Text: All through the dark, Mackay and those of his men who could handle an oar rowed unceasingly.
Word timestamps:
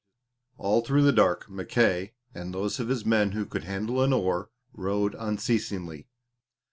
All 0.57 0.81
through 0.81 1.03
the 1.03 1.11
dark, 1.11 1.47
Mackay 1.47 2.15
and 2.33 2.51
those 2.55 2.79
of 2.79 2.87
his 2.87 3.05
men 3.05 3.33
who 3.33 3.45
could 3.45 3.65
handle 3.65 4.01
an 4.01 4.13
oar 4.13 4.49
rowed 4.73 5.13
unceasingly. 5.13 6.07